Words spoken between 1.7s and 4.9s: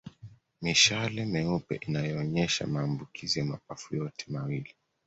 inayoonyesha maambukizi ya mapafu yote mawili